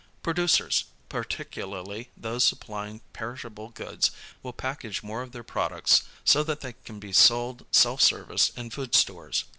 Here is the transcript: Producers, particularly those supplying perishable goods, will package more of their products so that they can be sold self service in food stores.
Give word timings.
Producers, 0.23 0.85
particularly 1.09 2.09
those 2.17 2.43
supplying 2.43 3.01
perishable 3.13 3.69
goods, 3.69 4.09
will 4.41 4.51
package 4.51 5.03
more 5.03 5.21
of 5.21 5.31
their 5.31 5.43
products 5.43 6.01
so 6.25 6.41
that 6.41 6.61
they 6.61 6.73
can 6.73 6.97
be 6.99 7.13
sold 7.13 7.67
self 7.71 8.01
service 8.01 8.49
in 8.57 8.71
food 8.71 8.95
stores. 8.95 9.43